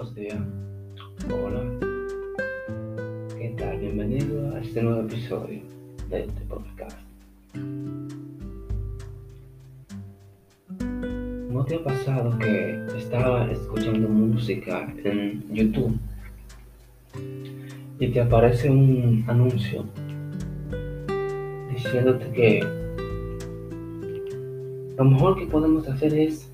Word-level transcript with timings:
Buenos 0.00 0.14
días. 0.14 0.38
Hola. 1.30 1.60
¿Qué 3.36 3.54
tal? 3.58 3.78
Bienvenido 3.80 4.54
a 4.54 4.60
este 4.60 4.82
nuevo 4.82 5.02
episodio 5.02 5.60
de 6.08 6.20
este 6.20 6.40
podcast. 6.46 6.96
¿No 11.50 11.62
te 11.66 11.74
ha 11.74 11.84
pasado 11.84 12.38
que 12.38 12.82
estaba 12.96 13.52
escuchando 13.52 14.08
música 14.08 14.90
en 15.04 15.44
YouTube 15.52 15.98
y 17.98 18.08
te 18.08 18.22
aparece 18.22 18.70
un 18.70 19.22
anuncio 19.26 19.84
diciéndote 21.74 22.32
que 22.32 22.60
lo 24.96 25.04
mejor 25.04 25.38
que 25.38 25.44
podemos 25.44 25.86
hacer 25.86 26.14
es 26.14 26.50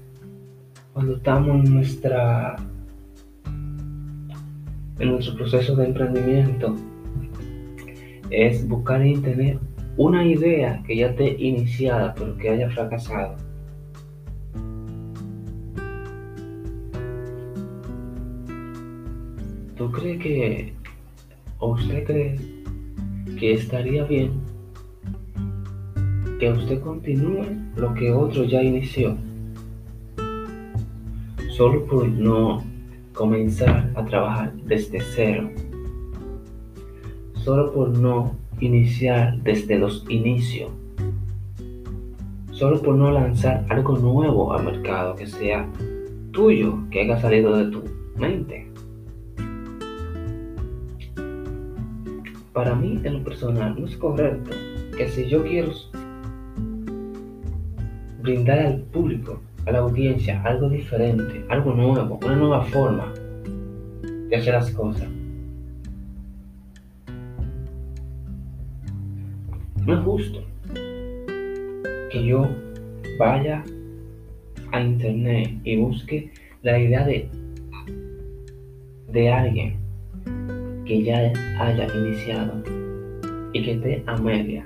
cuando 0.92 1.14
estamos 1.14 1.64
en 1.64 1.74
nuestra 1.74 2.56
en 4.98 5.10
nuestro 5.10 5.34
proceso 5.36 5.76
de 5.76 5.86
emprendimiento 5.86 6.74
es 8.30 8.66
buscar 8.66 9.02
en 9.02 9.08
internet 9.08 9.58
una 9.96 10.24
idea 10.26 10.82
que 10.86 10.96
ya 10.96 11.08
esté 11.08 11.36
iniciada 11.38 12.14
pero 12.14 12.36
que 12.36 12.50
haya 12.50 12.70
fracasado. 12.70 13.36
¿Tú 19.76 19.90
crees 19.92 20.22
que 20.22 20.72
o 21.58 21.72
usted 21.72 22.04
cree 22.04 22.36
que 23.38 23.52
estaría 23.52 24.04
bien 24.04 24.32
que 26.40 26.50
usted 26.52 26.80
continúe 26.80 27.46
lo 27.76 27.94
que 27.94 28.12
otro 28.12 28.44
ya 28.44 28.62
inició? 28.62 29.16
solo 31.56 31.86
por 31.86 32.06
no 32.06 32.62
comenzar 33.16 33.90
a 33.94 34.04
trabajar 34.04 34.52
desde 34.64 35.00
cero, 35.00 35.50
solo 37.32 37.72
por 37.72 37.88
no 37.98 38.36
iniciar 38.60 39.42
desde 39.42 39.78
los 39.78 40.04
inicios, 40.10 40.70
solo 42.52 42.80
por 42.82 42.94
no 42.94 43.10
lanzar 43.10 43.64
algo 43.70 43.96
nuevo 43.96 44.52
al 44.52 44.66
mercado 44.66 45.16
que 45.16 45.26
sea 45.26 45.66
tuyo, 46.30 46.78
que 46.90 47.00
haya 47.00 47.18
salido 47.18 47.56
de 47.56 47.70
tu 47.70 47.82
mente. 48.18 48.70
Para 52.52 52.74
mí, 52.74 53.00
en 53.02 53.14
lo 53.14 53.24
personal, 53.24 53.74
no 53.78 53.86
es 53.86 53.96
correcto 53.96 54.50
que 54.96 55.08
si 55.08 55.26
yo 55.26 55.42
quiero 55.42 55.72
brindar 58.20 58.58
al 58.58 58.80
público 58.82 59.40
a 59.66 59.72
la 59.72 59.80
audiencia 59.80 60.40
algo 60.42 60.68
diferente, 60.68 61.44
algo 61.48 61.74
nuevo, 61.74 62.18
una 62.22 62.36
nueva 62.36 62.64
forma 62.66 63.12
de 64.28 64.36
hacer 64.36 64.54
las 64.54 64.70
cosas. 64.70 65.08
No 69.84 69.94
es 69.94 70.04
justo 70.04 70.42
que 72.10 72.24
yo 72.24 72.48
vaya 73.18 73.64
a 74.72 74.80
internet 74.80 75.58
y 75.64 75.76
busque 75.76 76.32
la 76.62 76.78
idea 76.78 77.04
de, 77.04 77.28
de 79.12 79.32
alguien 79.32 79.76
que 80.84 81.02
ya 81.02 81.32
haya 81.60 81.88
iniciado 81.96 82.62
y 83.52 83.62
que 83.62 83.72
esté 83.72 84.02
a 84.06 84.16
media 84.16 84.64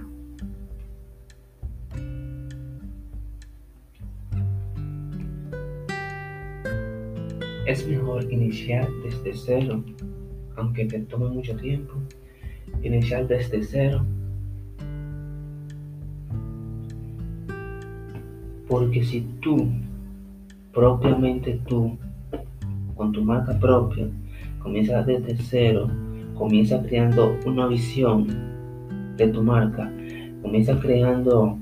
Es 7.70 7.86
mejor 7.86 8.24
iniciar 8.32 8.88
desde 9.04 9.32
cero, 9.32 9.84
aunque 10.56 10.86
te 10.86 10.98
tome 11.02 11.28
mucho 11.28 11.54
tiempo. 11.54 11.94
Iniciar 12.82 13.28
desde 13.28 13.62
cero. 13.62 14.04
Porque 18.66 19.04
si 19.04 19.20
tú, 19.40 19.68
propiamente 20.72 21.60
tú, 21.68 21.96
con 22.96 23.12
tu 23.12 23.22
marca 23.22 23.56
propia, 23.56 24.08
comienzas 24.58 25.06
desde 25.06 25.36
cero, 25.36 25.88
comienzas 26.34 26.84
creando 26.88 27.38
una 27.46 27.68
visión 27.68 28.26
de 29.16 29.28
tu 29.28 29.44
marca, 29.44 29.88
comienzas 30.42 30.80
creando 30.80 31.56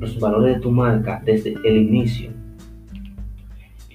los 0.00 0.18
valores 0.18 0.56
de 0.56 0.60
tu 0.60 0.72
marca 0.72 1.22
desde 1.24 1.54
el 1.64 1.76
inicio 1.76 2.37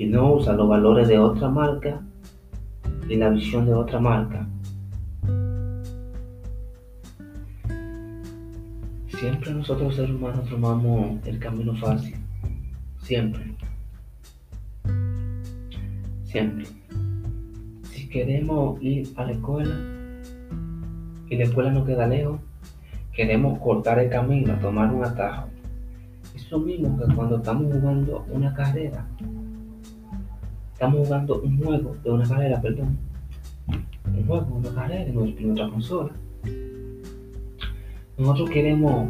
y 0.03 0.08
no 0.08 0.34
usa 0.34 0.52
los 0.52 0.68
valores 0.68 1.08
de 1.08 1.18
otra 1.18 1.50
marca 1.50 2.02
y 3.08 3.16
la 3.16 3.30
visión 3.30 3.66
de 3.66 3.74
otra 3.74 4.02
marca. 4.02 4.46
Siempre 9.08 9.53
nosotros 9.53 9.96
seres 9.96 10.12
humanos 10.12 10.44
tomamos 10.50 11.25
el 11.25 11.40
camino 11.40 11.74
fácil. 11.75 12.16
Siempre. 12.97 13.56
Siempre. 16.25 16.66
Si 17.84 18.09
queremos 18.09 18.84
ir 18.84 19.08
a 19.16 19.24
la 19.24 19.31
escuela 19.31 19.75
y 21.30 21.38
la 21.38 21.44
escuela 21.46 21.72
no 21.72 21.85
queda 21.85 22.08
lejos, 22.08 22.41
queremos 23.14 23.58
cortar 23.59 24.00
el 24.00 24.09
camino, 24.09 24.59
tomar 24.59 24.94
un 24.94 25.06
atajo. 25.06 25.47
Es 26.35 26.52
lo 26.52 26.59
mismo 26.59 27.00
que 27.00 27.16
cuando 27.16 27.38
estamos 27.38 27.72
jugando 27.72 28.25
una 28.30 28.53
carrera 28.53 29.08
estamos 30.73 31.07
jugando 31.07 31.41
un 31.41 31.57
juego 31.57 31.95
de 32.03 32.11
una 32.11 32.28
carrera, 32.28 32.61
perdón. 32.61 32.97
Un 34.06 34.25
juego, 34.28 34.59
de 34.61 34.69
una 34.69 34.75
carrera 34.75 35.03
en 35.03 35.16
nuestra 35.16 35.69
consola. 35.69 36.11
Nosotros 38.17 38.50
queremos 38.50 39.09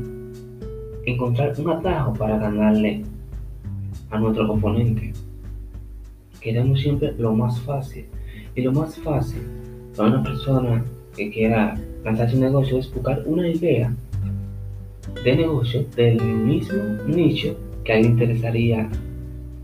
encontrar 1.06 1.54
un 1.58 1.70
atajo 1.70 2.14
para 2.14 2.38
ganarle 2.38 3.04
a 4.12 4.20
nuestro 4.20 4.52
oponente. 4.52 5.14
Queremos 6.40 6.80
siempre 6.82 7.14
lo 7.18 7.34
más 7.34 7.60
fácil. 7.62 8.06
Y 8.56 8.62
lo 8.62 8.72
más 8.72 8.98
fácil 9.00 9.42
para 9.96 10.10
una 10.10 10.24
persona 10.24 10.84
que 11.16 11.32
quiera 11.32 11.76
lanzar 12.04 12.30
su 12.30 12.40
negocio 12.40 12.78
es 12.78 12.94
buscar 12.94 13.24
una 13.26 13.48
idea 13.48 13.94
de 15.24 15.36
negocio 15.36 15.86
del 15.96 16.22
mismo 16.22 16.84
nicho 17.08 17.58
que 17.84 17.94
a 17.94 17.98
él 17.98 18.06
interesaría 18.06 18.90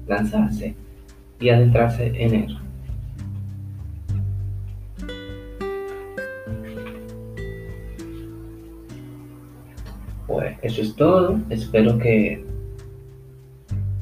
lanzarse 0.08 0.76
y 1.40 1.50
adentrarse 1.50 2.08
en 2.16 2.36
él. 2.36 2.58
Pues 10.28 10.58
eso 10.62 10.82
es 10.82 10.96
todo. 10.96 11.40
Espero 11.50 11.98
que 11.98 12.44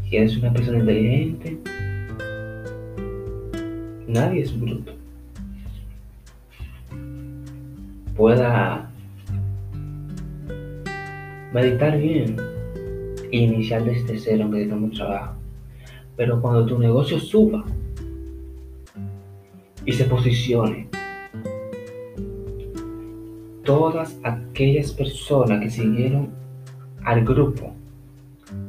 si 0.03 0.17
eres 0.17 0.37
una 0.37 0.51
persona 0.51 0.79
inteligente, 0.79 1.57
nadie 4.07 4.41
es 4.41 4.59
bruto. 4.59 4.93
Pueda 8.15 8.89
meditar 11.53 11.97
bien 11.97 12.35
e 13.31 13.37
iniciar 13.37 13.83
desde 13.83 14.17
cero 14.17 14.43
aunque 14.43 14.61
tengamos 14.61 14.91
trabajo. 14.91 15.36
Pero 16.17 16.41
cuando 16.41 16.65
tu 16.65 16.79
negocio 16.79 17.19
suba 17.19 17.63
y 19.85 19.93
se 19.93 20.03
posicione, 20.05 20.89
todas 23.63 24.19
aquellas 24.23 24.91
personas 24.91 25.61
que 25.61 25.69
siguieron 25.69 26.29
al 27.03 27.23
grupo 27.23 27.71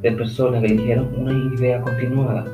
de 0.03 0.13
personas 0.13 0.63
que 0.63 0.75
dijeron 0.75 1.09
una 1.17 1.55
idea 1.55 1.81
continuada, 1.81 2.45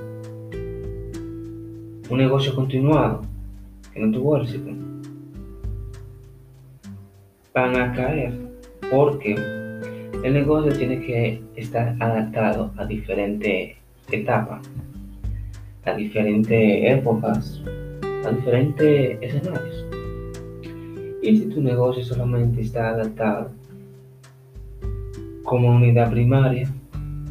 un 2.11 2.19
negocio 2.19 2.55
continuado 2.55 3.23
que 3.93 4.01
no 4.01 4.13
tuvo 4.13 4.37
éxito, 4.37 4.71
van 7.53 7.77
a 7.77 7.93
caer 7.95 8.33
porque 8.91 9.35
el 10.23 10.35
negocio 10.35 10.73
tiene 10.73 11.01
que 11.01 11.43
estar 11.57 11.97
adaptado 11.99 12.73
a 12.77 12.85
diferentes 12.87 13.77
etapas 14.11 14.61
a 15.85 15.95
diferentes 15.95 16.99
épocas, 16.99 17.63
a 18.25 18.31
diferentes 18.31 19.19
escenarios. 19.21 19.87
Y 21.23 21.39
si 21.39 21.47
tu 21.47 21.63
negocio 21.63 22.05
solamente 22.05 22.63
está 22.63 22.91
adaptado 22.91 23.51
como 25.45 25.77
unidad 25.77 26.11
primaria, 26.11 26.69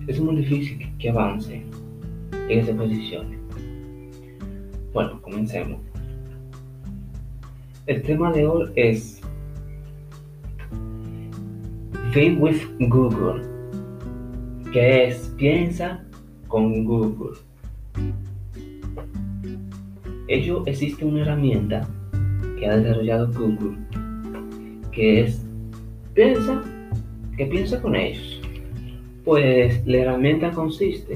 es 0.08 0.20
muy 0.20 0.36
difícil 0.38 0.92
que 0.98 1.10
avance 1.10 1.64
en 2.50 2.60
esa 2.60 2.74
posición. 2.76 3.38
Bueno, 4.94 5.22
comencemos. 5.22 5.80
El 7.88 8.02
tema 8.04 8.32
de 8.32 8.48
hoy 8.48 8.72
es 8.76 9.22
Think 12.14 12.42
with 12.42 12.62
Google, 12.80 13.42
que 14.72 15.08
es 15.08 15.34
piensa 15.38 16.06
con 16.48 16.86
Google. 16.86 17.38
Ello 20.28 20.64
existe 20.66 21.06
una 21.06 21.22
herramienta 21.22 21.88
que 22.58 22.68
ha 22.68 22.78
desarrollado 22.78 23.31
Google 23.34 23.78
que 24.92 25.22
es 25.22 25.46
piensa 26.14 26.62
que 27.38 27.46
piensa 27.48 27.81
con 27.81 27.96
ellos. 27.96 28.42
Pues 29.25 29.86
la 29.88 29.98
herramienta 29.98 30.52
consiste 30.52 31.16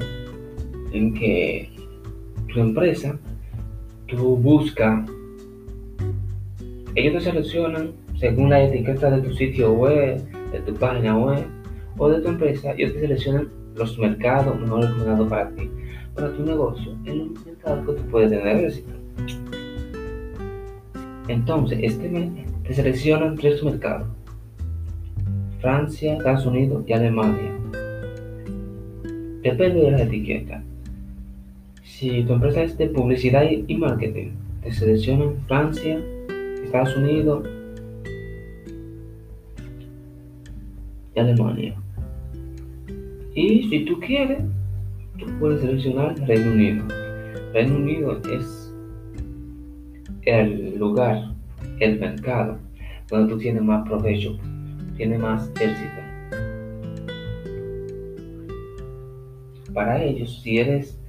en 0.91 1.13
que 1.13 1.69
tu 2.51 2.59
empresa, 2.59 3.19
tú 4.07 4.37
buscas, 4.37 5.09
ellos 6.95 7.13
te 7.13 7.21
seleccionan 7.21 7.91
según 8.17 8.49
la 8.49 8.63
etiqueta 8.63 9.11
de 9.11 9.21
tu 9.21 9.33
sitio 9.33 9.73
web, 9.73 10.19
de 10.51 10.59
tu 10.61 10.73
página 10.73 11.17
web 11.17 11.45
o 11.97 12.09
de 12.09 12.21
tu 12.21 12.29
empresa, 12.29 12.73
ellos 12.77 12.93
te 12.93 13.01
seleccionan 13.01 13.49
los 13.75 13.99
mercados 13.99 14.59
mejor 14.59 14.85
recomendados 14.85 15.29
para 15.29 15.49
ti, 15.51 15.69
para 16.17 16.33
tu 16.33 16.43
negocio, 16.43 16.97
en 17.05 17.19
los 17.19 17.45
mercados 17.45 17.85
que 17.85 18.01
tú 18.01 18.09
puedes 18.09 18.31
tener 18.31 18.65
éxito. 18.65 18.91
Entonces, 21.27 21.79
este 21.83 22.09
mes 22.09 22.31
te 22.63 22.73
seleccionan 22.73 23.35
tres 23.35 23.63
mercados. 23.63 24.07
Francia, 25.61 26.17
Estados 26.17 26.45
Unidos 26.45 26.83
y 26.87 26.93
Alemania. 26.93 27.51
Depende 29.43 29.81
de 29.81 29.91
la 29.91 30.03
etiqueta. 30.03 30.63
Si 31.83 32.23
tu 32.23 32.33
empresa 32.33 32.63
es 32.63 32.77
de 32.77 32.87
publicidad 32.87 33.43
y 33.49 33.75
marketing, 33.75 34.31
te 34.63 34.71
seleccionan 34.73 35.35
Francia, 35.47 35.99
Estados 36.63 36.95
Unidos 36.97 37.47
y 41.15 41.19
Alemania. 41.19 41.75
Y 43.35 43.69
si 43.69 43.85
tú 43.85 43.99
quieres, 43.99 44.39
tú 45.17 45.25
puedes 45.39 45.61
seleccionar 45.61 46.15
Reino 46.27 46.51
Unido. 46.51 46.85
Reino 47.53 47.75
Unido 47.75 48.21
es 48.31 48.73
el 50.23 50.77
lugar, 50.77 51.33
el 51.79 51.99
mercado, 51.99 52.57
donde 53.09 53.33
tú 53.33 53.39
tienes 53.39 53.63
más 53.63 53.87
provecho, 53.87 54.37
tienes 54.95 55.19
más 55.19 55.49
éxito. 55.59 56.01
Para 59.73 60.03
ellos, 60.03 60.41
si 60.41 60.57
eres, 60.57 60.99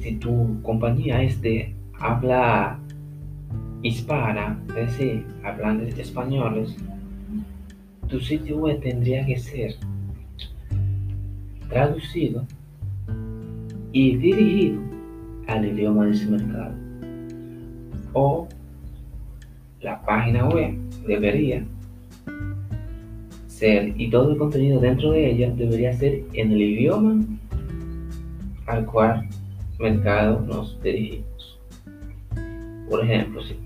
si 0.00 0.16
tu 0.16 0.60
compañía 0.62 1.22
es 1.22 1.40
de 1.40 1.74
habla 1.98 2.78
hispana, 3.82 4.60
es 4.70 4.74
decir, 4.74 5.26
hablantes 5.44 5.98
españoles, 5.98 6.76
tu 8.08 8.20
sitio 8.20 8.58
web 8.58 8.80
tendría 8.80 9.24
que 9.24 9.38
ser 9.38 9.76
traducido 11.68 12.44
y 13.92 14.16
dirigido 14.16 14.80
al 15.46 15.66
idioma 15.66 16.06
de 16.06 16.10
ese 16.12 16.26
mercado 16.26 16.74
o 18.12 18.48
la 19.80 20.00
página 20.02 20.48
web 20.48 20.74
debería 21.06 21.64
ser 23.46 23.94
y 24.00 24.10
todo 24.10 24.32
el 24.32 24.38
contenido 24.38 24.80
dentro 24.80 25.12
de 25.12 25.30
ella 25.30 25.50
debería 25.50 25.92
ser 25.92 26.22
en 26.32 26.52
el 26.52 26.60
idioma 26.60 27.24
al 28.66 28.86
cual 28.86 29.28
mercado 29.78 30.40
nos 30.46 30.80
dirigimos. 30.82 31.58
Por 32.88 33.04
ejemplo, 33.04 33.42
si 33.42 33.56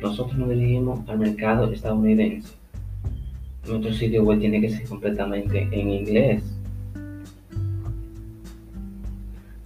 nosotros 0.00 0.36
nos 0.38 0.50
dirigimos 0.50 1.08
al 1.08 1.18
mercado 1.18 1.70
estadounidense, 1.72 2.54
nuestro 3.66 3.92
sitio 3.92 4.24
web 4.24 4.40
tiene 4.40 4.60
que 4.60 4.70
ser 4.70 4.86
completamente 4.86 5.68
en 5.72 5.90
inglés. 5.90 6.53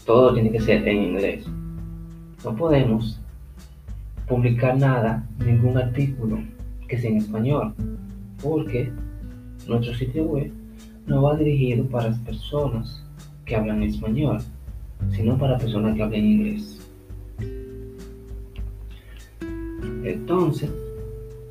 Todo 0.09 0.33
tiene 0.33 0.51
que 0.51 0.61
ser 0.61 0.89
en 0.89 1.03
inglés. 1.03 1.45
No 2.43 2.57
podemos 2.57 3.21
publicar 4.27 4.79
nada, 4.79 5.23
ningún 5.39 5.77
artículo 5.77 6.39
que 6.89 6.97
sea 6.97 7.11
en 7.11 7.19
español, 7.19 7.75
porque 8.43 8.91
nuestro 9.67 9.93
sitio 9.93 10.25
web 10.25 10.51
no 11.07 11.25
va 11.25 11.37
dirigido 11.37 11.85
para 11.85 12.09
las 12.09 12.19
personas 12.21 13.05
que 13.45 13.55
hablan 13.55 13.83
español, 13.83 14.39
sino 15.11 15.37
para 15.37 15.59
personas 15.59 15.95
que 15.95 16.03
hablan 16.03 16.25
inglés. 16.25 16.81
Entonces, 20.05 20.73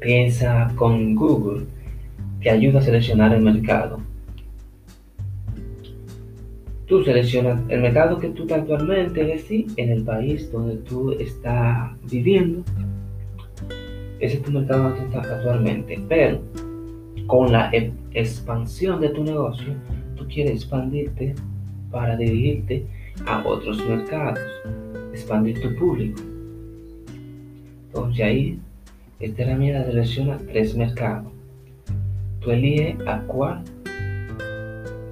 piensa 0.01 0.74
con 0.75 1.13
Google, 1.13 1.68
te 2.42 2.50
ayuda 2.50 2.80
a 2.80 2.81
seleccionar 2.81 3.36
el 3.36 3.44
mercado. 3.44 4.06
Tú 6.88 7.04
seleccionas 7.04 7.62
el 7.68 7.81
mercado 7.81 8.18
que 8.18 8.30
tú 8.30 8.48
actualmente, 8.50 9.34
es 9.34 9.51
en 9.51 9.92
el 9.92 10.04
país 10.04 10.50
donde 10.51 10.78
tú 10.78 11.12
estás 11.12 11.92
viviendo. 12.10 12.63
Ese 14.22 14.38
es 14.38 14.44
tu 14.44 14.51
mercado 14.51 14.84
donde 14.84 15.04
estás 15.04 15.28
actualmente. 15.28 16.00
Pero 16.07 16.39
con 17.28 17.51
la 17.51 17.69
e- 17.72 17.92
expansión 18.13 19.01
de 19.01 19.10
tu 19.10 19.22
negocio, 19.24 19.74
tú 20.16 20.25
quieres 20.28 20.54
expandirte 20.54 21.36
para 21.92 22.16
dirigirte 22.16 22.86
a 23.25 23.45
otros 23.45 23.86
mercados, 23.86 24.39
expandir 25.12 25.60
tu 25.62 25.75
público. 25.75 26.22
Entonces 27.88 28.25
ahí, 28.25 28.60
esta 29.19 29.44
herramienta 29.44 29.84
selecciona 29.86 30.38
tres 30.38 30.74
mercados. 30.75 31.34
Tú 32.39 32.51
eliges 32.51 32.95
a 33.07 33.19
cuál 33.24 33.62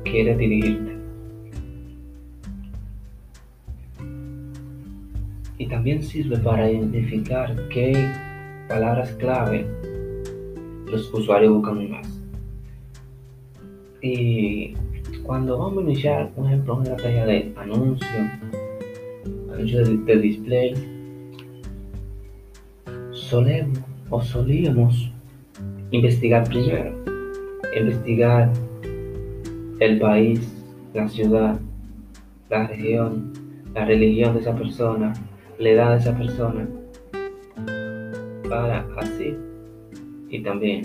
quieres 0.06 0.38
dirigirte. 0.38 0.85
Y 5.58 5.68
también 5.68 6.04
sirve 6.04 6.38
para 6.38 6.70
identificar 6.70 7.56
qué 7.70 7.94
palabras 8.68 9.12
clave 9.14 9.66
los 10.92 11.14
usuarios 11.14 11.54
buscan 11.54 11.90
más. 11.90 12.22
Y 14.02 14.74
cuando 15.24 15.58
vamos 15.58 15.80
a 15.80 15.88
iniciar, 15.88 16.32
por 16.32 16.46
ejemplo, 16.46 16.76
una 16.76 16.84
estrategia 16.84 17.26
de 17.26 17.54
anuncio, 17.56 18.08
anuncio 19.54 19.86
de, 19.86 19.98
de 19.98 20.18
display, 20.18 20.74
solemos 23.12 23.80
o 24.10 24.22
solíamos 24.22 25.12
investigar 25.92 26.48
primero, 26.48 26.94
investigar 27.76 28.52
el 29.80 30.00
país, 30.00 30.64
la 30.94 31.08
ciudad, 31.08 31.60
la 32.50 32.68
región, 32.68 33.34
la 33.74 33.86
religión 33.86 34.36
de 34.36 34.42
esa 34.42 34.56
persona, 34.56 35.14
la 35.60 35.70
edad 35.70 35.92
de 35.92 35.98
esa 35.98 36.18
persona 36.18 36.68
para 38.50 38.88
así 38.98 39.36
y 40.30 40.42
también 40.42 40.84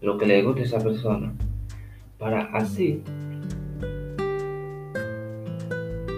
lo 0.00 0.16
que 0.18 0.26
le 0.26 0.42
guste 0.42 0.62
a 0.62 0.64
esa 0.64 0.78
persona 0.80 1.32
para 2.18 2.42
así 2.52 3.02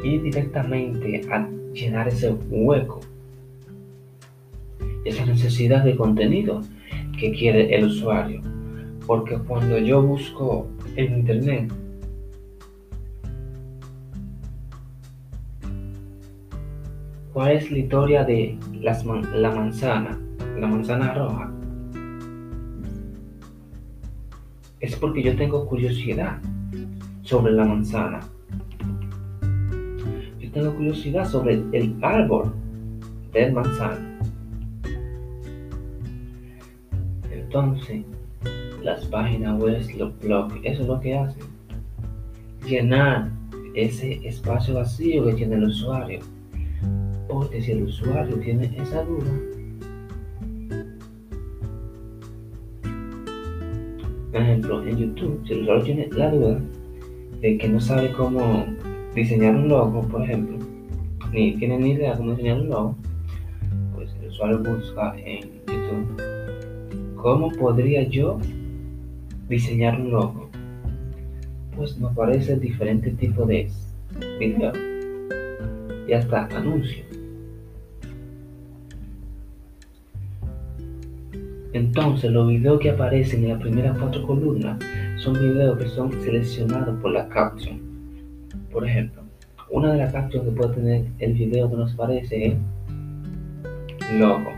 ir 0.04 0.22
directamente 0.22 1.22
a 1.30 1.48
llenar 1.72 2.08
ese 2.08 2.30
hueco 2.50 3.00
esa 5.04 5.26
necesidad 5.26 5.84
de 5.84 5.96
contenido 5.96 6.62
que 7.18 7.32
quiere 7.32 7.74
el 7.74 7.84
usuario. 7.84 8.40
Porque 9.06 9.36
cuando 9.36 9.78
yo 9.78 10.02
busco 10.02 10.68
en 10.96 11.18
internet 11.18 11.72
¿Cuál 17.32 17.52
es 17.52 17.70
la 17.70 17.78
historia 17.78 18.24
de 18.24 18.58
la 18.82 19.50
manzana, 19.54 20.20
la 20.60 20.66
manzana 20.66 21.14
roja? 21.14 21.50
Es 24.80 24.94
porque 24.96 25.22
yo 25.22 25.34
tengo 25.34 25.66
curiosidad 25.66 26.38
sobre 27.22 27.54
la 27.54 27.64
manzana. 27.64 28.20
Yo 30.40 30.50
tengo 30.52 30.74
curiosidad 30.74 31.24
sobre 31.24 31.54
el 31.72 31.96
árbol 32.02 32.52
del 33.32 33.54
manzana. 33.54 34.18
Entonces, 37.30 38.04
las 38.82 39.06
páginas 39.06 39.58
web, 39.58 39.80
los 39.96 40.18
blogs, 40.20 40.54
eso 40.64 40.82
es 40.82 40.88
lo 40.88 41.00
que 41.00 41.16
hacen. 41.16 41.44
Llenar 42.66 43.30
ese 43.74 44.20
espacio 44.28 44.74
vacío 44.74 45.24
que 45.24 45.32
tiene 45.32 45.54
el 45.54 45.64
usuario 45.64 46.20
porque 47.32 47.62
si 47.62 47.72
el 47.72 47.84
usuario 47.84 48.36
tiene 48.36 48.70
esa 48.76 49.02
duda, 49.04 49.32
por 54.30 54.40
ejemplo, 54.40 54.86
en 54.86 54.96
YouTube, 54.98 55.40
si 55.46 55.54
el 55.54 55.62
usuario 55.62 55.84
tiene 55.84 56.08
la 56.12 56.30
duda 56.30 56.60
de 57.40 57.58
que 57.58 57.68
no 57.68 57.80
sabe 57.80 58.12
cómo 58.12 58.66
diseñar 59.14 59.54
un 59.54 59.68
logo, 59.68 60.02
por 60.02 60.22
ejemplo, 60.22 60.58
ni 61.32 61.56
tiene 61.56 61.78
ni 61.78 61.92
idea 61.92 62.16
cómo 62.16 62.32
diseñar 62.32 62.60
un 62.60 62.68
logo, 62.68 62.96
pues 63.94 64.14
el 64.20 64.28
usuario 64.28 64.58
busca 64.58 65.14
en 65.18 65.42
YouTube 65.66 66.22
cómo 67.16 67.50
podría 67.52 68.02
yo 68.08 68.38
diseñar 69.48 70.00
un 70.00 70.10
logo. 70.10 70.50
Pues 71.76 71.96
me 71.98 72.08
aparece 72.08 72.56
diferentes 72.56 73.16
tipos 73.16 73.46
de 73.46 73.70
videos 74.38 74.76
y 76.06 76.12
hasta 76.12 76.46
anuncios 76.46 77.11
Entonces, 81.72 82.30
los 82.30 82.48
videos 82.48 82.80
que 82.80 82.90
aparecen 82.90 83.44
en 83.44 83.50
las 83.50 83.60
primeras 83.60 83.98
cuatro 83.98 84.26
columnas 84.26 84.78
son 85.16 85.34
videos 85.34 85.78
que 85.78 85.88
son 85.88 86.12
seleccionados 86.22 87.00
por 87.00 87.12
la 87.12 87.28
caption. 87.28 87.80
Por 88.70 88.86
ejemplo, 88.86 89.22
una 89.70 89.92
de 89.92 89.98
las 89.98 90.12
captions 90.12 90.44
que 90.44 90.52
puede 90.52 90.74
tener 90.74 91.06
el 91.18 91.32
video 91.32 91.70
que 91.70 91.76
nos 91.76 91.94
parece 91.94 92.46
es 92.46 92.54
logo. 94.18 94.50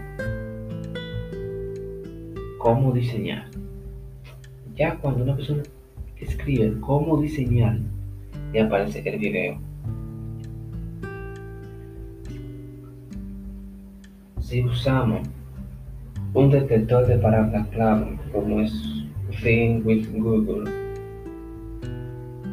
Cómo 2.58 2.92
diseñar. 2.92 3.46
Ya 4.74 4.96
cuando 4.96 5.22
una 5.22 5.36
persona 5.36 5.62
escribe 6.16 6.80
cómo 6.80 7.20
diseñar, 7.20 7.78
ya 8.52 8.64
aparece 8.64 9.08
el 9.08 9.18
video. 9.20 9.60
Si 14.40 14.64
usamos 14.64 15.20
un 16.34 16.50
detector 16.50 17.06
de 17.06 17.16
palabras 17.18 17.66
clave 17.68 18.18
como 18.32 18.60
es 18.60 18.72
Think 19.40 19.86
with 19.86 20.08
Google, 20.12 20.68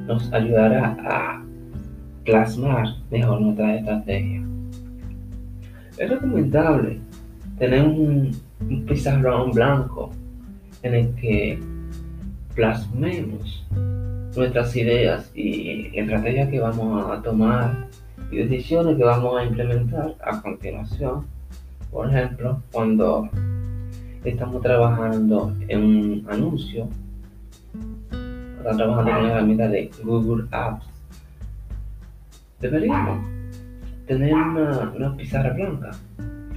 nos 0.05 0.31
ayudará 0.31 0.95
a 1.03 1.43
plasmar 2.23 2.87
mejor 3.09 3.41
nuestra 3.41 3.77
estrategia. 3.77 4.43
Es 5.97 6.09
recomendable 6.09 6.99
tener 7.57 7.83
un, 7.83 8.31
un 8.69 8.85
pizarrón 8.85 9.51
blanco 9.51 10.11
en 10.83 10.93
el 10.93 11.15
que 11.15 11.59
plasmemos 12.53 13.65
nuestras 14.35 14.75
ideas 14.75 15.31
y 15.35 15.97
estrategias 15.97 16.49
que 16.49 16.59
vamos 16.59 17.09
a 17.11 17.21
tomar 17.21 17.87
y 18.31 18.37
decisiones 18.37 18.95
que 18.95 19.03
vamos 19.03 19.39
a 19.39 19.43
implementar 19.43 20.15
a 20.23 20.39
continuación. 20.41 21.25
Por 21.91 22.09
ejemplo, 22.09 22.61
cuando 22.71 23.29
estamos 24.23 24.61
trabajando 24.61 25.55
en 25.67 25.83
un 25.83 26.25
anuncio, 26.29 26.87
estamos 28.57 28.77
trabajando 28.77 29.11
con 29.11 29.23
la 29.23 29.31
herramienta 29.31 29.67
de 29.67 29.89
Google 30.03 30.45
Apps, 30.51 30.85
deberíamos 32.59 33.25
tener 34.05 34.33
una, 34.33 34.93
una 34.95 35.17
pizarra 35.17 35.53
blanca 35.53 35.91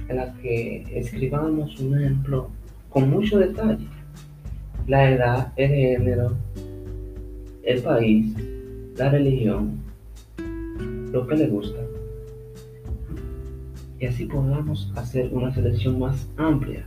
en 0.07 0.15
la 0.15 0.31
que 0.33 0.85
escribamos 0.93 1.79
un 1.79 1.99
ejemplo 1.99 2.49
con 2.89 3.09
mucho 3.09 3.39
detalle. 3.39 3.87
La 4.85 5.09
edad, 5.09 5.51
el 5.55 5.69
género, 5.69 6.33
el 7.63 7.81
país, 7.81 8.35
la 8.97 9.09
religión, 9.09 9.79
lo 11.11 11.25
que 11.25 11.35
le 11.35 11.47
gusta. 11.47 11.79
Y 13.99 14.05
así 14.05 14.25
podamos 14.25 14.91
hacer 14.95 15.33
una 15.33 15.51
selección 15.51 15.97
más 15.97 16.29
amplia 16.37 16.85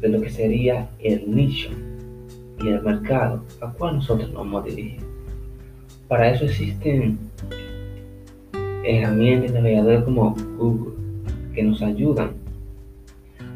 de 0.00 0.08
lo 0.08 0.20
que 0.20 0.30
sería 0.30 0.88
el 1.00 1.34
nicho 1.34 1.70
y 2.60 2.68
el 2.68 2.82
mercado 2.82 3.44
a 3.60 3.72
cual 3.72 3.96
nosotros 3.96 4.28
nos 4.30 4.38
vamos 4.38 4.62
a 4.62 4.66
dirigir. 4.68 5.00
Para 6.08 6.30
eso 6.30 6.44
existen 6.44 7.18
herramientas 8.84 9.50
y 9.50 9.54
navegadores 9.54 10.04
como 10.04 10.34
Google 10.56 10.94
que 11.54 11.62
nos 11.62 11.82
ayudan 11.82 12.32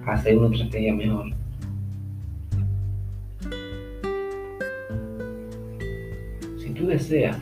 a 0.07 0.13
hacer 0.13 0.37
una 0.37 0.55
estrategia 0.55 0.95
mejor. 0.95 1.33
tú 6.83 6.89
deseas 6.89 7.37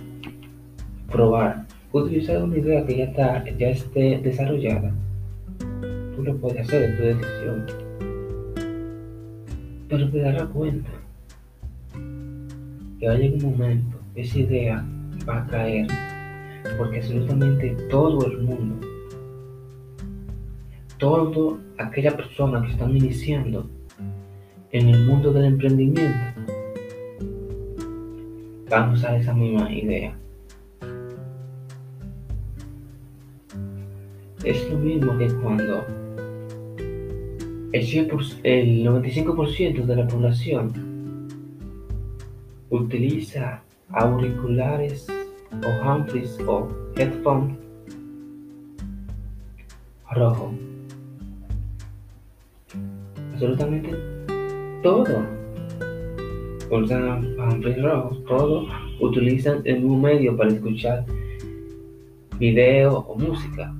probar, 1.10 1.64
utilizar 1.92 2.42
una 2.42 2.58
idea 2.58 2.84
que 2.84 2.96
ya, 2.98 3.04
está, 3.04 3.44
ya 3.58 3.70
esté 3.70 4.20
desarrollada, 4.22 4.92
tú 6.14 6.22
lo 6.22 6.36
puedes 6.36 6.60
hacer, 6.60 6.82
en 6.82 6.96
tu 6.96 7.02
decisión. 7.02 7.89
Pero 9.90 10.08
te 10.08 10.20
darás 10.20 10.48
cuenta 10.50 10.88
que 13.00 13.08
va 13.08 13.14
a 13.14 13.16
llegar 13.16 13.44
un 13.44 13.50
momento, 13.50 13.98
esa 14.14 14.38
idea 14.38 14.86
va 15.28 15.38
a 15.38 15.46
caer, 15.48 15.88
porque 16.78 16.98
absolutamente 16.98 17.70
todo 17.90 18.24
el 18.24 18.38
mundo, 18.38 18.86
toda 20.98 21.58
aquella 21.78 22.16
persona 22.16 22.62
que 22.62 22.70
están 22.70 22.96
iniciando 22.96 23.68
en 24.70 24.90
el 24.90 25.06
mundo 25.06 25.32
del 25.32 25.46
emprendimiento, 25.46 26.40
vamos 28.70 29.02
a 29.02 29.16
esa 29.16 29.34
misma 29.34 29.72
idea. 29.72 30.16
Es 34.44 34.70
lo 34.70 34.78
mismo 34.78 35.18
que 35.18 35.26
cuando 35.42 35.84
el, 37.72 38.84
95% 38.84 39.84
de 39.84 39.96
la 39.96 40.06
población 40.08 40.72
utiliza 42.70 43.62
auriculares 43.90 45.06
o 45.52 45.88
amplis 45.88 46.38
o 46.46 46.68
headphones 46.96 47.56
rojo. 50.12 50.52
Absolutamente 53.32 53.96
todo 54.82 55.24
usan 56.70 57.34
pamphlets 57.36 57.82
rojos, 57.82 58.24
todos 58.24 58.68
utilizan 59.00 59.62
el 59.64 59.80
mismo 59.80 59.98
medio 59.98 60.36
para 60.36 60.50
escuchar 60.50 61.04
video 62.38 62.98
o 62.98 63.18
música. 63.18 63.72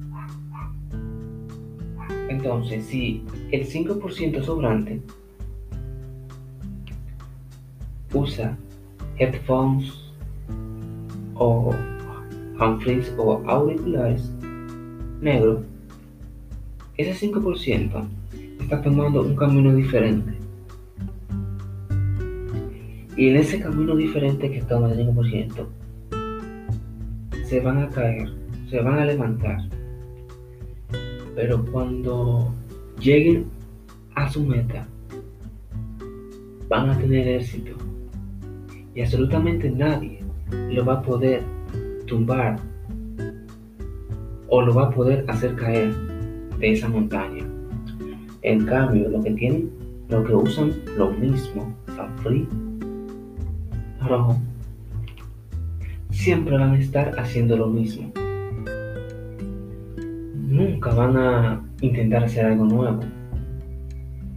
Entonces, 2.28 2.84
si 2.86 3.24
el 3.52 3.66
5% 3.66 4.42
sobrante 4.42 5.00
usa 8.12 8.56
headphones 9.18 9.92
o 11.34 11.74
Humphreys 12.60 13.12
o 13.16 13.42
auriculares 13.46 14.30
negros, 15.20 15.64
ese 16.96 17.28
5% 17.28 18.08
está 18.60 18.82
tomando 18.82 19.22
un 19.22 19.34
camino 19.34 19.74
diferente. 19.74 20.38
Y 23.16 23.28
en 23.28 23.36
ese 23.36 23.60
camino 23.60 23.96
diferente 23.96 24.50
que 24.50 24.62
toma 24.62 24.92
el 24.92 24.98
5%, 24.98 25.66
se 27.44 27.60
van 27.60 27.78
a 27.78 27.88
caer, 27.88 28.30
se 28.68 28.80
van 28.80 28.98
a 28.98 29.04
levantar. 29.04 29.58
Pero 31.34 31.64
cuando 31.66 32.52
lleguen 33.00 33.46
a 34.14 34.30
su 34.30 34.44
meta, 34.44 34.86
van 36.68 36.90
a 36.90 36.98
tener 36.98 37.26
éxito. 37.26 37.72
Y 38.94 39.02
absolutamente 39.02 39.70
nadie 39.70 40.20
lo 40.70 40.84
va 40.84 40.94
a 40.94 41.02
poder 41.02 41.42
tumbar 42.06 42.58
o 44.48 44.62
lo 44.62 44.74
va 44.74 44.86
a 44.86 44.90
poder 44.90 45.24
hacer 45.28 45.54
caer 45.56 45.94
de 46.58 46.72
esa 46.72 46.88
montaña. 46.88 47.44
En 48.42 48.66
cambio, 48.66 49.08
lo 49.08 49.22
que 49.22 49.30
tienen, 49.32 49.70
lo 50.08 50.24
que 50.24 50.34
usan 50.34 50.72
lo 50.96 51.10
mismo, 51.12 51.74
Free 52.22 52.48
rojo, 54.06 54.36
siempre 56.10 56.56
van 56.56 56.72
a 56.72 56.78
estar 56.78 57.18
haciendo 57.18 57.56
lo 57.56 57.66
mismo. 57.66 58.12
Nunca 60.34 60.92
van 60.92 61.16
a 61.16 61.69
intentar 61.80 62.24
hacer 62.24 62.46
algo 62.46 62.64
nuevo, 62.64 63.00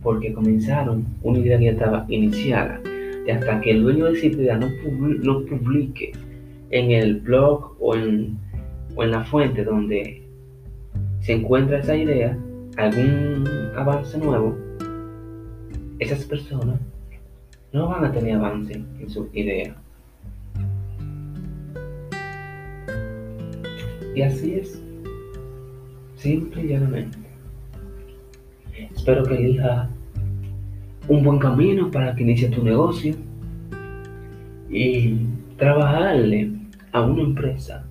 porque 0.01 0.33
comenzaron 0.33 1.05
una 1.21 1.39
idea 1.39 1.57
que 1.57 1.65
ya 1.65 1.71
estaba 1.71 2.05
iniciada. 2.09 2.81
Y 3.25 3.31
hasta 3.31 3.62
que 3.62 3.71
el 3.71 3.83
dueño 3.83 4.05
de 4.05 4.13
esa 4.13 4.25
idea 4.27 4.57
no, 4.57 4.67
publique 5.47 6.12
en 6.71 6.91
el 6.91 7.21
blog 7.21 7.75
o 7.79 7.95
en, 7.95 8.38
o 8.95 9.03
en 9.03 9.12
la 9.12 9.23
fuente 9.23 9.63
donde 9.63 10.21
se 11.21 11.33
encuentra 11.33 11.79
esa 11.79 11.95
idea, 11.95 12.38
algún 12.77 13.47
avance 13.75 14.17
nuevo, 14.17 14.57
esas 16.00 16.25
personas 16.25 16.79
no 17.71 17.88
van 17.88 18.05
a 18.05 18.12
tener 18.12 18.35
avance 18.35 18.73
en 18.73 19.09
su 19.09 19.29
idea. 19.33 19.75
Y 24.15 24.21
así 24.21 24.55
es, 24.55 24.79
simple 26.17 26.63
y 26.63 26.67
llanamente. 26.67 27.22
Espero 28.95 29.23
que 29.23 29.35
elija 29.35 29.89
un 31.07 31.23
buen 31.23 31.39
camino 31.39 31.91
para 31.91 32.15
que 32.15 32.23
inicie 32.23 32.50
tu 32.50 32.63
negocio 32.63 33.15
y 34.69 35.17
trabajarle 35.57 36.51
a 36.91 37.01
una 37.01 37.21
empresa 37.21 37.85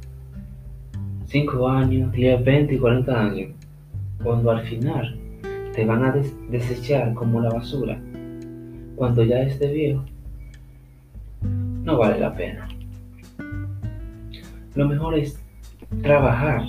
5 1.27 1.69
años, 1.69 2.13
10, 2.13 2.45
20 2.45 2.75
y 2.75 2.79
40 2.79 3.21
años, 3.21 3.51
cuando 4.23 4.51
al 4.51 4.63
final 4.67 5.19
te 5.75 5.85
van 5.85 6.05
a 6.05 6.15
desechar 6.51 7.15
como 7.15 7.41
la 7.41 7.51
basura 7.51 7.99
cuando 8.97 9.25
ya 9.25 9.43
esté 9.43 9.73
viejo, 9.73 10.05
no 11.43 11.99
vale 11.99 12.21
la 12.21 12.33
pena. 12.35 12.69
Lo 14.75 14.89
mejor 14.89 15.19
es 15.19 15.43
trabajar 16.03 16.63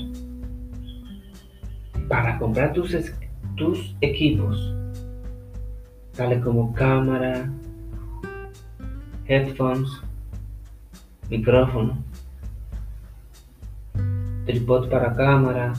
para 2.08 2.38
comprar 2.40 2.74
tus, 2.74 2.96
tus 3.56 3.96
equipos 4.02 4.74
tales 6.16 6.44
como 6.44 6.74
cámara, 6.74 7.52
headphones, 9.26 9.90
micrófono, 11.30 11.98
tripod 14.46 14.90
para 14.90 15.14
cámara, 15.14 15.74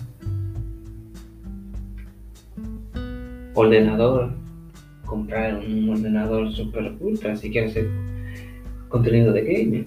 ordenador, 3.54 4.32
comprar 5.04 5.56
un 5.56 5.90
ordenador 5.90 6.50
super 6.52 6.92
ultra 7.00 7.36
si 7.36 7.50
quieres 7.50 7.70
hacer 7.70 7.88
contenido 8.88 9.32
de 9.32 9.42
gaming. 9.42 9.86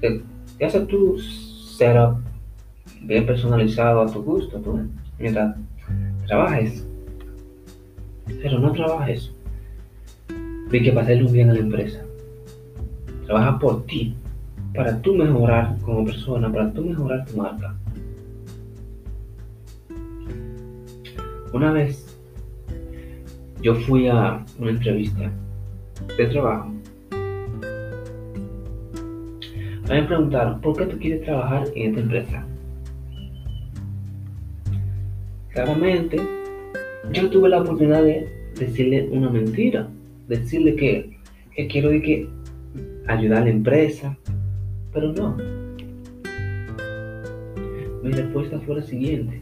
Te, 0.00 0.22
hace 0.64 0.80
tu 0.80 1.18
setup 1.18 2.18
bien 3.02 3.26
personalizado 3.26 4.02
a 4.02 4.06
tu 4.06 4.22
gusto 4.22 4.60
tú, 4.60 4.80
mientras 5.18 5.56
trabajes. 6.26 6.86
Pero 8.42 8.58
no 8.58 8.72
trabajes 8.72 9.32
vi 10.70 10.82
que 10.82 10.92
pasarle 10.92 11.24
un 11.24 11.32
bien 11.32 11.50
a 11.50 11.54
la 11.54 11.60
empresa. 11.60 12.04
Trabaja 13.26 13.58
por 13.58 13.86
ti, 13.86 14.14
para 14.74 15.00
tú 15.00 15.14
mejorar 15.14 15.76
como 15.82 16.04
persona, 16.04 16.52
para 16.52 16.72
tú 16.72 16.84
mejorar 16.84 17.24
tu 17.26 17.36
marca. 17.36 17.74
Una 21.52 21.72
vez 21.72 22.18
yo 23.62 23.74
fui 23.74 24.08
a 24.08 24.44
una 24.58 24.70
entrevista 24.70 25.30
de 26.16 26.26
trabajo. 26.26 26.72
Me 29.88 30.02
preguntaron, 30.02 30.60
¿por 30.60 30.76
qué 30.76 30.86
tú 30.86 30.98
quieres 30.98 31.24
trabajar 31.24 31.64
en 31.74 31.90
esta 31.90 32.00
empresa? 32.00 32.46
Claramente, 35.56 36.18
yo 37.12 37.30
tuve 37.30 37.48
la 37.48 37.62
oportunidad 37.62 38.02
de 38.02 38.28
decirle 38.58 39.08
una 39.10 39.30
mentira 39.30 39.88
decirle 40.28 40.76
que, 40.76 41.16
quiero 41.70 41.88
de 41.88 42.02
que 42.02 42.28
ayudar 43.06 43.38
a 43.38 43.44
la 43.46 43.50
empresa, 43.52 44.18
pero 44.92 45.14
no. 45.14 45.34
Mi 48.02 48.12
respuesta 48.12 48.60
fue 48.60 48.76
la 48.76 48.82
siguiente. 48.82 49.40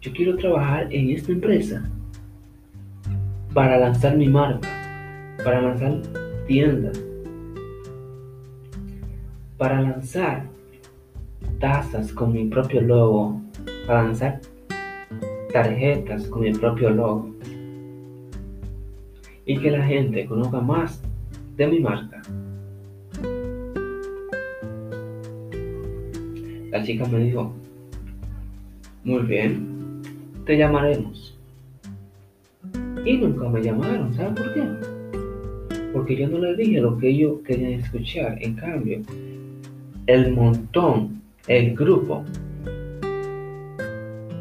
Yo 0.00 0.12
quiero 0.12 0.36
trabajar 0.38 0.92
en 0.92 1.10
esta 1.10 1.30
empresa 1.30 1.88
para 3.52 3.78
lanzar 3.78 4.16
mi 4.16 4.28
marca, 4.28 4.68
para 5.44 5.62
lanzar 5.62 6.02
tiendas, 6.48 7.00
para 9.56 9.80
lanzar 9.80 10.48
tazas 11.60 12.12
con 12.12 12.32
mi 12.32 12.46
propio 12.46 12.80
logo, 12.80 13.40
para 13.86 14.02
lanzar 14.02 14.40
tarjetas 15.54 16.26
con 16.26 16.42
mi 16.42 16.52
propio 16.52 16.90
logo 16.90 17.30
y 19.46 19.56
que 19.56 19.70
la 19.70 19.86
gente 19.86 20.26
conozca 20.26 20.60
más 20.60 21.00
de 21.56 21.66
mi 21.68 21.78
marca. 21.78 22.20
La 26.72 26.82
chica 26.82 27.06
me 27.06 27.20
dijo, 27.20 27.54
muy 29.04 29.22
bien, 29.22 30.02
te 30.44 30.58
llamaremos. 30.58 31.38
Y 33.06 33.16
nunca 33.18 33.48
me 33.48 33.62
llamaron, 33.62 34.12
¿saben 34.12 34.34
por 34.34 34.54
qué? 34.54 34.64
Porque 35.92 36.16
yo 36.16 36.26
no 36.26 36.38
les 36.38 36.56
dije 36.56 36.80
lo 36.80 36.98
que 36.98 37.10
ellos 37.10 37.38
querían 37.46 37.74
escuchar. 37.74 38.42
En 38.42 38.54
cambio, 38.54 39.02
el 40.08 40.32
montón, 40.32 41.22
el 41.46 41.76
grupo, 41.76 42.24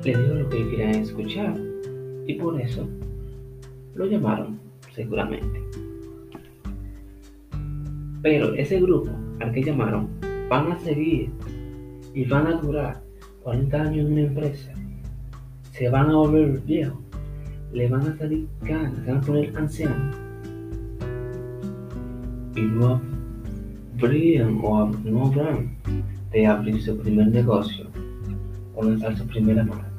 le 0.04 0.18
dijo 0.18 0.34
lo 0.34 0.50
que 0.50 0.70
querían 0.70 0.96
escuchar. 0.96 1.56
Y 2.28 2.36
por 2.36 2.60
eso 2.60 2.88
lo 3.96 4.06
llamaron 4.06 4.60
seguramente. 4.94 5.62
Pero 8.22 8.54
ese 8.54 8.80
grupo 8.80 9.12
al 9.40 9.52
que 9.52 9.64
llamaron 9.64 10.08
van 10.50 10.72
a 10.72 10.80
seguir 10.80 11.30
y 12.14 12.26
van 12.26 12.48
a 12.48 12.54
durar 12.62 13.02
40 13.44 13.82
años 13.82 14.06
en 14.06 14.14
una 14.14 14.22
empresa. 14.22 14.72
Se 15.72 15.90
van 15.90 16.10
a 16.10 16.16
volver 16.16 16.62
viejos. 16.62 17.00
Le 17.74 17.90
van 17.90 18.02
a 18.02 18.18
salir 18.18 18.48
ganas, 18.62 18.94
se 19.04 19.12
van 19.12 19.18
a 19.18 19.22
poner 19.22 19.58
ancianos. 19.58 20.16
Y 22.56 22.62
no 22.62 23.02
habrían 23.98 24.60
o 24.64 24.86
no 24.86 25.26
habrán 25.26 25.76
de 26.32 26.46
abrir 26.46 26.82
su 26.82 26.98
primer 26.98 27.28
negocio 27.28 27.88
o 28.76 28.84
lanzar 28.84 29.18
su 29.18 29.26
primera 29.26 29.64
marca. 29.64 29.93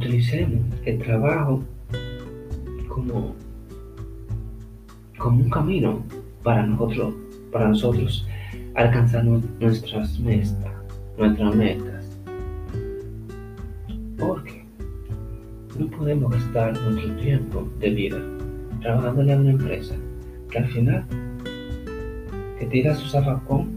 Utilicemos 0.00 0.60
el 0.86 0.98
trabajo 0.98 1.62
como, 2.88 3.34
como 5.18 5.42
un 5.44 5.50
camino 5.50 6.02
para 6.42 6.64
nosotros, 6.66 7.14
para 7.52 7.68
nosotros 7.68 8.26
alcanzar 8.76 9.24
nuestras 9.24 10.18
metas, 10.18 10.72
nuestras 11.18 11.54
metas. 11.54 12.18
Porque 14.18 14.64
no 15.78 15.86
podemos 15.88 16.32
gastar 16.32 16.80
nuestro 16.80 17.14
tiempo 17.16 17.68
de 17.78 17.90
vida 17.90 18.18
trabajando 18.80 19.20
en 19.20 19.40
una 19.40 19.50
empresa 19.50 19.94
que 20.50 20.58
al 20.58 20.66
final 20.68 21.04
te 22.58 22.66
tira 22.66 22.94
su 22.94 23.06
zafacón 23.06 23.68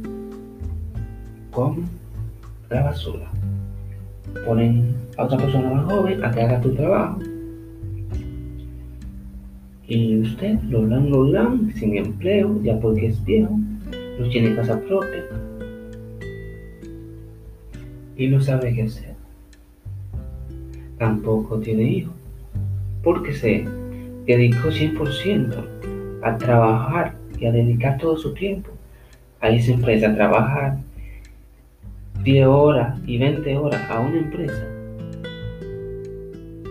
con 1.51 1.83
la 2.69 2.83
basura 2.83 3.29
ponen 4.45 4.95
a 5.17 5.23
otra 5.23 5.37
persona 5.37 5.69
más 5.69 5.85
joven 5.85 6.23
a 6.23 6.31
que 6.31 6.41
haga 6.41 6.61
tu 6.61 6.73
trabajo. 6.73 7.19
Y 9.87 10.19
usted, 10.21 10.59
lo 10.63 10.81
blan, 10.83 11.09
lo 11.09 11.23
blan, 11.25 11.71
sin 11.73 11.97
empleo, 11.97 12.61
ya 12.63 12.79
porque 12.79 13.07
es 13.07 13.23
viejo, 13.23 13.59
no 14.19 14.29
tiene 14.29 14.55
casa 14.55 14.79
propia 14.79 15.23
y 18.15 18.27
no 18.27 18.41
sabe 18.41 18.73
qué 18.73 18.83
hacer. 18.83 19.13
Tampoco 20.97 21.59
tiene 21.59 21.83
hijos, 21.83 22.13
porque 23.03 23.33
se 23.33 23.65
dedicó 24.25 24.69
100% 24.69 25.65
a 26.21 26.37
trabajar 26.37 27.15
y 27.39 27.45
a 27.45 27.51
dedicar 27.51 27.97
todo 27.97 28.17
su 28.17 28.33
tiempo 28.33 28.69
a 29.41 29.49
esa 29.49 29.73
empresa, 29.73 30.09
a 30.09 30.15
trabajar 30.15 30.77
10 32.23 32.47
horas 32.47 32.99
y 33.05 33.17
20 33.17 33.57
horas 33.57 33.89
a 33.89 33.99
una 33.99 34.17
empresa 34.17 34.65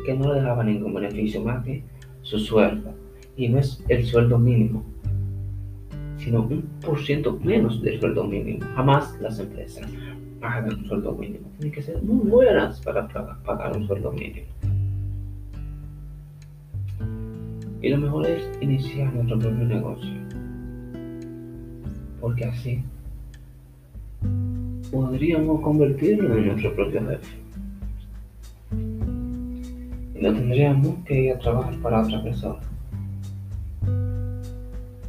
que 0.06 0.14
no 0.14 0.32
le 0.32 0.40
dejaba 0.40 0.64
ningún 0.64 0.94
beneficio 0.94 1.42
más 1.42 1.62
que 1.64 1.84
su 2.22 2.38
sueldo. 2.38 2.94
Y 3.36 3.48
no 3.48 3.58
es 3.58 3.84
el 3.88 4.04
sueldo 4.04 4.38
mínimo, 4.38 4.82
sino 6.16 6.42
un 6.42 6.62
por 6.84 6.98
ciento 7.00 7.38
menos 7.42 7.82
del 7.82 8.00
sueldo 8.00 8.24
mínimo. 8.24 8.64
Jamás 8.74 9.18
las 9.20 9.38
empresas 9.38 9.86
pagan 10.40 10.74
un 10.74 10.86
sueldo 10.86 11.12
mínimo. 11.12 11.48
Tienen 11.58 11.72
que 11.74 11.82
ser 11.82 12.02
muy 12.02 12.28
buenas 12.28 12.80
para 12.80 13.06
pagar 13.08 13.76
un 13.76 13.86
sueldo 13.86 14.10
mínimo. 14.12 14.46
Y 17.82 17.88
lo 17.88 17.98
mejor 17.98 18.26
es 18.26 18.48
iniciar 18.60 19.12
nuestro 19.12 19.38
propio 19.38 19.64
negocio. 19.66 20.12
Porque 22.20 22.44
así 22.44 22.82
podríamos 24.92 25.62
convertirlo 25.62 26.37
en 26.37 26.48
nuestro 26.48 26.74
propio 26.74 27.00
jefe. 27.09 27.35
Y 30.14 30.20
no 30.22 30.33
tendríamos 30.35 30.96
que 31.07 31.22
ir 31.22 31.33
a 31.33 31.38
trabajar 31.38 31.74
para 31.78 32.02
otra 32.02 32.22
persona. 32.22 32.61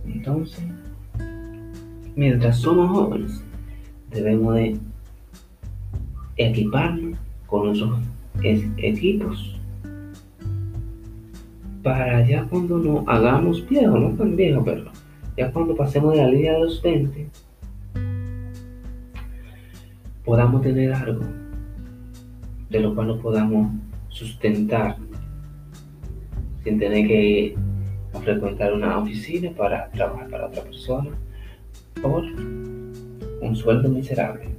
Entonces, 0.05 0.63
mientras 2.15 2.57
somos 2.57 2.89
jóvenes, 2.97 3.43
debemos 4.09 4.55
de 4.55 4.77
equiparnos 6.37 7.19
con 7.45 7.65
nuestros 7.65 7.99
equipos 8.77 9.59
para 11.83 12.25
ya 12.25 12.45
cuando 12.45 12.77
nos 12.77 13.05
hagamos 13.07 13.67
viejos, 13.67 13.99
no 13.99 14.09
tan 14.11 14.37
viejos, 14.37 14.63
pero 14.63 14.85
ya 15.35 15.51
cuando 15.51 15.75
pasemos 15.75 16.13
de 16.13 16.19
la 16.19 16.29
línea 16.29 16.53
de 16.53 16.59
los 16.61 16.81
20, 16.81 17.27
podamos 20.25 20.61
tener 20.61 20.93
algo 20.93 21.23
de 22.69 22.79
lo 22.79 22.95
cual 22.95 23.07
nos 23.07 23.21
podamos 23.21 23.71
sustentar 24.09 24.97
sin 26.63 26.79
tener 26.79 27.07
que 27.07 27.55
frecuentar 28.23 28.73
una 28.73 28.99
oficina 28.99 29.51
para 29.51 29.89
trabajar 29.91 30.29
para 30.29 30.47
otra 30.47 30.63
persona 30.63 31.11
por 32.01 32.23
un 32.23 33.55
sueldo 33.55 33.89
miserable. 33.89 34.49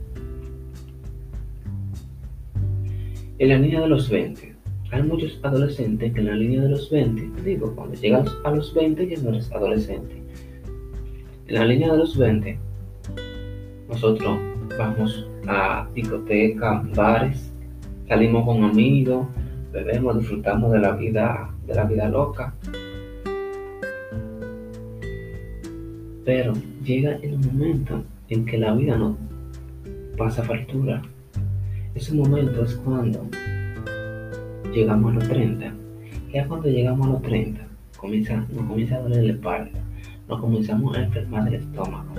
En 3.38 3.48
la 3.48 3.58
línea 3.58 3.80
de 3.80 3.88
los 3.88 4.08
20, 4.10 4.54
hay 4.92 5.02
muchos 5.02 5.40
adolescentes 5.42 6.12
que 6.12 6.20
en 6.20 6.26
la 6.26 6.36
línea 6.36 6.62
de 6.62 6.68
los 6.68 6.90
20, 6.90 7.42
digo, 7.42 7.74
cuando 7.74 7.94
llegas 7.94 8.28
a 8.44 8.50
los 8.50 8.72
20 8.74 9.08
ya 9.08 9.22
no 9.22 9.30
eres 9.30 9.50
adolescente. 9.50 10.22
En 11.48 11.54
la 11.54 11.64
línea 11.64 11.92
de 11.92 11.98
los 11.98 12.16
20, 12.16 12.58
nosotros 13.88 14.38
vamos 14.78 15.28
a 15.46 15.86
discotecas, 15.94 16.90
bares, 16.94 17.52
salimos 18.08 18.44
con 18.44 18.64
amigos, 18.64 19.26
bebemos, 19.72 20.18
disfrutamos 20.18 20.72
de 20.72 20.78
la 20.78 20.92
vida, 20.92 21.50
de 21.66 21.74
la 21.74 21.84
vida 21.84 22.08
loca. 22.08 22.54
Pero 26.24 26.54
llega 26.82 27.16
el 27.16 27.38
momento 27.38 28.02
en 28.28 28.44
que 28.44 28.58
la 28.58 28.74
vida 28.74 28.96
no 28.96 29.16
pasa 30.16 30.42
factura. 30.42 31.02
Ese 31.94 32.14
momento 32.14 32.64
es 32.64 32.74
cuando 32.76 33.28
llegamos 34.72 35.12
a 35.12 35.14
los 35.16 35.28
30. 35.28 35.72
Ya 36.32 36.48
cuando 36.48 36.68
llegamos 36.68 37.06
a 37.06 37.10
los 37.10 37.22
30, 37.22 37.60
comienza, 37.96 38.36
nos 38.36 38.66
comienza 38.66 38.96
a 38.96 39.00
doler 39.02 39.24
la 39.24 39.32
espalda, 39.32 39.70
nos 40.28 40.40
comenzamos 40.40 40.96
a 40.96 41.02
enfermar 41.02 41.44
del 41.44 41.54
estómago. 41.54 42.14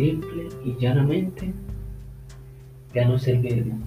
Simple 0.00 0.48
y 0.64 0.76
llanamente 0.80 1.52
ya 2.94 3.06
no 3.06 3.18
servimos. 3.18 3.80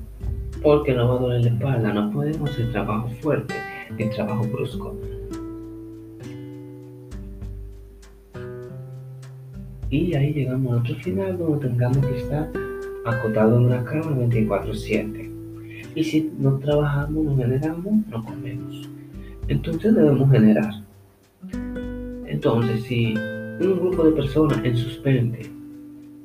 Porque 0.61 0.93
no 0.93 1.07
va 1.07 1.15
a 1.15 1.19
doler 1.19 1.41
la 1.41 1.49
espalda, 1.49 1.93
no 1.93 2.11
podemos 2.11 2.49
hacer 2.49 2.71
trabajo 2.71 3.09
fuerte 3.21 3.55
ni 3.97 4.05
trabajo 4.09 4.43
brusco. 4.43 4.95
Y 9.89 10.15
ahí 10.15 10.33
llegamos 10.33 10.73
a 10.73 10.81
otro 10.81 10.95
final 10.95 11.37
donde 11.37 11.67
tengamos 11.67 11.97
que 11.97 12.17
estar 12.17 12.49
acotados 13.05 13.59
en 13.59 13.65
una 13.65 13.83
cama 13.83 14.15
24/7. 14.15 15.29
Y 15.95 16.03
si 16.03 16.31
no 16.39 16.57
trabajamos, 16.57 17.25
no 17.25 17.37
generamos, 17.37 18.07
no 18.07 18.23
comemos. 18.23 18.89
Entonces 19.47 19.93
debemos 19.93 20.31
generar. 20.31 20.73
Entonces, 22.25 22.83
si 22.83 23.13
un 23.59 23.79
grupo 23.79 24.05
de 24.05 24.11
personas 24.13 24.59
en 24.63 24.75
sus 24.75 25.03
20 25.03 25.62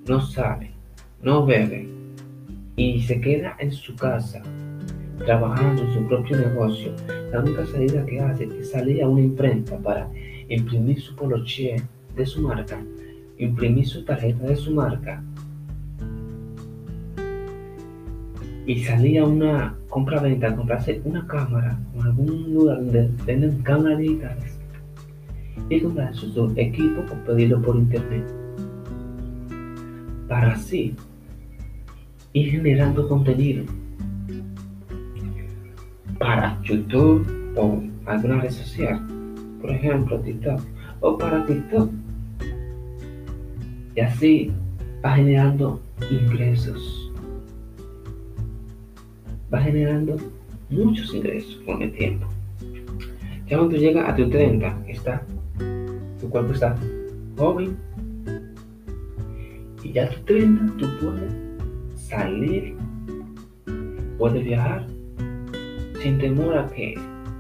no 0.09 0.21
sale, 0.21 0.71
no 1.23 1.45
bebe 1.45 1.89
y 2.77 3.03
se 3.03 3.21
queda 3.21 3.57
en 3.59 3.73
su 3.73 3.95
casa 3.95 4.43
trabajando 5.19 5.83
en 5.83 5.95
su 5.95 6.07
propio 6.07 6.39
negocio, 6.39 6.93
la 7.33 7.41
única 7.41 7.67
salida 7.67 8.07
que 8.07 8.21
hace 8.21 8.45
es 8.45 8.71
salir 8.71 9.03
a 9.03 9.09
una 9.09 9.21
imprenta 9.21 9.77
para 9.79 10.09
imprimir 10.49 11.01
su 11.01 11.15
poloche 11.17 11.83
de 12.15 12.27
su 12.27 12.41
marca 12.41 12.81
imprimir 13.39 13.87
su 13.87 14.05
tarjeta 14.05 14.47
de 14.47 14.57
su 14.57 14.73
marca 14.73 15.23
y 18.67 18.85
salía 18.85 19.23
a 19.23 19.27
una 19.27 19.77
compra-venta 19.89 20.55
comprarse 20.55 21.01
una 21.05 21.27
cámara 21.27 21.79
o 21.97 22.03
algún 22.03 22.53
lugar 22.53 22.79
donde 22.79 23.11
venden 23.25 23.63
cámaras 23.63 23.99
digitales 23.99 24.59
y 25.71 25.81
comprar 25.81 26.15
su 26.15 26.53
equipo 26.57 27.01
o 27.01 27.25
pedirlo 27.27 27.63
por 27.63 27.77
internet 27.77 28.38
para 30.29 30.53
así 30.53 30.95
ir 32.33 32.51
generando 32.51 33.09
contenido 33.09 33.65
para 36.19 36.61
YouTube 36.63 37.27
o 37.57 37.83
alguna 38.07 38.41
red 38.41 38.51
social, 38.51 39.01
por 39.61 39.71
ejemplo 39.71 40.21
TikTok, 40.21 40.61
o 41.01 41.17
para 41.17 41.45
TikTok 41.47 41.91
y 43.99 44.01
así 44.01 44.53
va 45.05 45.17
generando 45.17 45.81
ingresos. 46.09 47.13
Va 49.53 49.61
generando 49.61 50.17
muchos 50.71 51.13
ingresos 51.15 51.61
con 51.65 51.83
el 51.83 51.91
tiempo. 51.93 52.27
Ya 53.49 53.57
cuando 53.57 53.77
llega 53.77 54.09
a 54.09 54.15
tu 54.15 54.29
30, 54.29 54.85
está, 54.87 55.23
tu 56.21 56.29
cuerpo 56.29 56.53
está 56.53 56.77
joven. 57.37 57.77
Y 59.89 59.93
ya 59.93 60.11
tu 60.11 60.21
30 60.27 60.77
tú 60.77 60.87
puedes 61.01 61.35
salir, 61.97 62.77
puedes 64.19 64.45
viajar 64.45 64.87
sin 66.03 66.19
temor 66.19 66.59
a 66.59 66.67
que, 66.67 66.95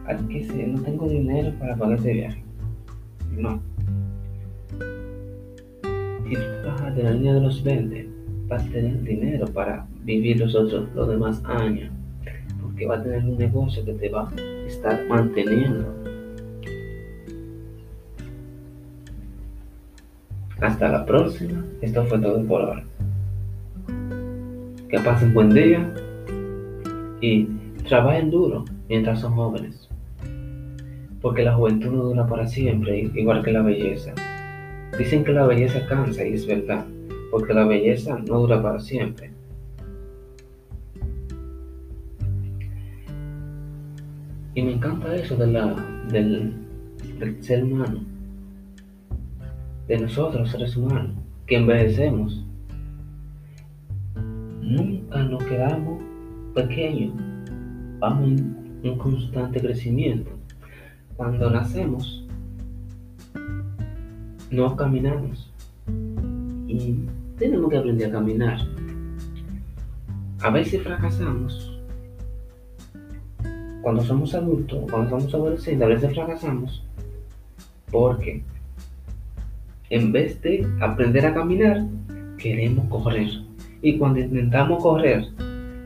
a 0.07 0.17
que 0.17 0.67
no 0.67 0.81
tengo 0.81 1.09
dinero 1.09 1.53
para 1.59 1.77
pagar 1.77 1.99
ese 1.99 2.13
viaje. 2.15 2.43
No 3.37 3.61
si 6.29 6.35
tú 6.35 6.41
trabajas 6.63 6.97
de 6.97 7.03
la 7.03 7.11
línea 7.11 7.35
de 7.35 7.41
los 7.41 7.63
20, 7.63 8.09
vas 8.49 8.63
a 8.63 8.71
tener 8.71 9.03
dinero 9.03 9.47
para 9.47 9.87
vivir 10.05 10.41
los 10.41 10.55
otros, 10.55 10.89
los 10.95 11.09
demás 11.09 11.43
años, 11.45 11.91
porque 12.63 12.87
va 12.87 12.97
a 12.97 13.03
tener 13.03 13.25
un 13.25 13.37
negocio 13.37 13.85
que 13.85 13.93
te 13.93 14.09
va 14.09 14.29
a 14.29 14.67
estar 14.67 15.07
manteniendo. 15.07 15.98
Hasta 20.61 20.89
la 20.89 21.07
próxima. 21.07 21.65
Esto 21.81 22.05
fue 22.07 22.19
todo 22.19 22.43
por 22.45 22.63
ahora. 22.63 22.85
Que 24.89 24.99
pasen 24.99 25.33
buen 25.33 25.51
día 25.51 25.95
y 27.21 27.45
trabajen 27.87 28.31
duro 28.31 28.65
mientras 28.89 29.21
son 29.21 29.35
jóvenes. 29.35 29.89
Porque 31.21 31.45
la 31.45 31.55
juventud 31.55 31.91
no 31.91 32.05
dura 32.05 32.27
para 32.27 32.47
siempre, 32.47 33.11
igual 33.15 33.45
que 33.45 33.53
la 33.53 33.63
belleza. 33.63 34.15
Dicen 34.99 35.25
que 35.25 35.33
la 35.33 35.47
belleza 35.47 35.87
cansa 35.87 36.27
y 36.27 36.35
es 36.35 36.47
verdad, 36.47 36.85
porque 37.31 37.55
la 37.55 37.65
belleza 37.65 38.19
no 38.19 38.41
dura 38.41 38.63
para 38.63 38.81
siempre. 38.81 39.31
Y 44.55 44.63
me 44.63 44.73
encanta 44.73 45.15
eso 45.15 45.37
de 45.37 45.47
la, 45.47 45.77
del, 46.11 46.53
del 47.21 47.43
ser 47.43 47.63
humano, 47.63 48.01
de 49.89 49.99
nosotros 49.99 50.51
seres 50.51 50.77
humanos, 50.77 51.17
que 51.47 51.57
envejecemos. 51.57 52.45
Nunca 54.61 55.23
nos 55.23 55.43
quedamos 55.45 56.03
pequeños, 56.55 57.15
vamos 57.99 58.29
en 58.29 58.79
un 58.85 58.99
constante 58.99 59.61
crecimiento. 59.61 60.31
Cuando 61.17 61.51
nacemos, 61.51 62.27
no 64.51 64.77
caminamos. 64.77 65.51
Y 66.67 67.01
tenemos 67.39 67.71
que 67.71 67.79
aprender 67.79 68.11
a 68.11 68.13
caminar. 68.13 68.59
A 70.41 70.51
veces 70.51 70.83
fracasamos. 70.83 71.81
Cuando 73.81 74.03
somos 74.03 74.35
adultos, 74.35 74.85
cuando 74.91 75.09
somos 75.09 75.35
adolescentes, 75.35 75.83
a 75.83 75.89
veces 75.89 76.13
fracasamos 76.13 76.85
porque 77.91 78.43
en 79.91 80.13
vez 80.13 80.41
de 80.43 80.67
aprender 80.81 81.27
a 81.27 81.35
caminar, 81.35 81.87
queremos 82.37 82.87
correr. 82.89 83.29
Y 83.83 83.99
cuando 83.99 84.21
intentamos 84.21 84.83
correr, 84.83 85.25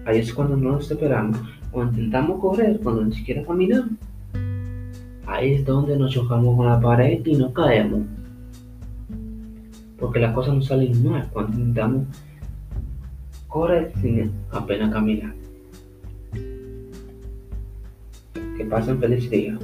ahí 0.06 0.18
es 0.18 0.32
cuando 0.32 0.56
no 0.56 0.72
nos 0.72 0.90
esperamos. 0.90 1.38
Cuando 1.70 1.92
intentamos 1.92 2.40
correr, 2.40 2.80
cuando 2.82 3.04
ni 3.04 3.14
siquiera 3.14 3.44
caminamos, 3.44 3.92
ahí 5.26 5.54
es 5.54 5.64
donde 5.64 5.96
nos 5.96 6.12
chocamos 6.12 6.56
con 6.56 6.66
la 6.66 6.80
pared 6.80 7.24
y 7.24 7.36
nos 7.36 7.52
caemos 7.52 8.02
porque 10.02 10.18
las 10.18 10.34
cosas 10.34 10.56
no 10.56 10.62
salen 10.62 11.08
mal 11.08 11.28
cuando 11.32 11.56
intentamos 11.56 12.06
correr 13.46 13.92
sin 14.00 14.32
apenas 14.50 14.92
caminar. 14.92 15.32
Que 18.56 18.64
pasen 18.68 18.98
feliz 18.98 19.30
día. 19.30 19.56